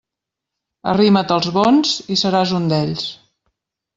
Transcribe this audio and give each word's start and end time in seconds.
Arrima't 0.93 1.33
als 1.35 1.51
bons, 1.59 1.93
i 2.15 2.19
seràs 2.23 2.57
un 2.61 2.67
d'ells. 2.71 3.07